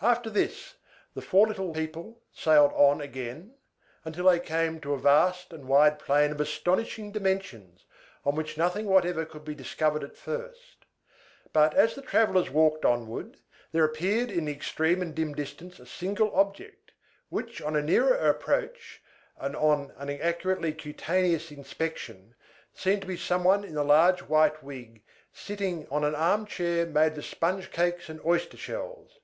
After 0.00 0.30
this, 0.30 0.76
the 1.12 1.20
four 1.20 1.46
little 1.48 1.72
people 1.74 2.22
sailed 2.32 2.70
on 2.74 3.02
again 3.02 3.56
till 4.10 4.26
they 4.26 4.40
came 4.40 4.80
to 4.80 4.94
a 4.94 4.98
vast 4.98 5.52
and 5.52 5.66
wide 5.68 5.98
plain 5.98 6.30
of 6.30 6.40
astonishing 6.40 7.10
dimensions, 7.12 7.84
on 8.24 8.34
which 8.36 8.56
nothing 8.56 8.86
whatever 8.86 9.26
could 9.26 9.44
be 9.44 9.56
discovered 9.56 10.04
at 10.04 10.16
first; 10.16 10.86
but, 11.52 11.74
as 11.74 11.94
the 11.94 12.00
travellers 12.00 12.48
walked 12.48 12.84
onward, 12.86 13.38
there 13.72 13.84
appeared 13.84 14.30
in 14.30 14.46
the 14.46 14.52
extreme 14.52 15.02
and 15.02 15.14
dim 15.16 15.34
distance 15.34 15.78
a 15.80 15.84
single 15.84 16.34
object, 16.34 16.92
which 17.28 17.60
on 17.60 17.76
a 17.76 17.82
nearer 17.82 18.14
approach, 18.14 19.02
and 19.36 19.54
on 19.56 19.92
an 19.98 20.08
accurately 20.22 20.72
cutaneous 20.72 21.50
inspection, 21.50 22.34
seemed 22.72 23.02
to 23.02 23.08
be 23.08 23.18
somebody 23.18 23.68
in 23.68 23.76
a 23.76 23.82
large 23.84 24.22
white 24.22 24.62
wig, 24.62 25.02
sitting 25.32 25.86
on 25.90 26.04
an 26.04 26.14
arm 26.14 26.46
chair 26.46 26.86
made 26.86 27.18
of 27.18 27.24
sponge 27.26 27.70
cakes 27.70 28.08
and 28.08 28.24
oyster 28.24 28.56
shells. 28.56 29.18